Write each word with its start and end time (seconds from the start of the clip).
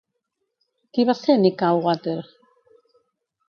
Qui 0.97 1.05
va 1.11 1.15
ser 1.19 1.37
Nikkal-wa-ter? 1.43 2.19